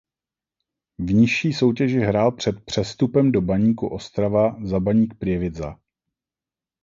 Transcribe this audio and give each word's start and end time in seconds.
V 0.97 1.13
nižší 1.13 1.53
soutěži 1.53 1.99
hrál 1.99 2.31
před 2.31 2.65
přestupem 2.65 3.31
do 3.31 3.41
Baníku 3.41 3.87
Ostrava 3.87 4.55
za 4.63 4.79
Baník 4.79 5.13
Prievidza. 5.19 5.77